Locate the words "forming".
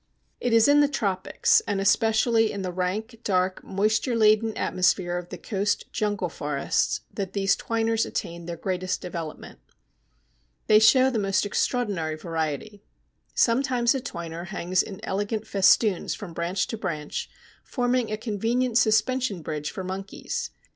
17.63-18.11